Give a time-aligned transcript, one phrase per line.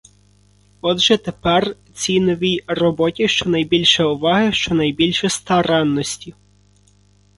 [0.81, 6.35] Отже, тепер цій новій роботі— щонайбільше уваги, щонайбільше старанності!